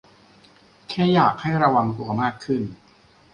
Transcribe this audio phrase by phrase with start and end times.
[0.89, 2.61] แค่อยากให้ระวังตัวมากขึ้น